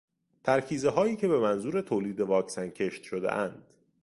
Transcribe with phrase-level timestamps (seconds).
[0.43, 3.67] ترکیزههایی که به منظور تولید واکسن کشت شدهاند